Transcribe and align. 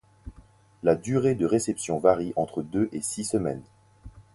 La 0.81 0.95
durée 0.95 1.35
de 1.35 1.45
réception 1.45 1.99
varie 1.99 2.33
entre 2.35 2.63
deux 2.63 2.89
et 2.91 3.03
six 3.03 3.23
semaines. 3.23 3.61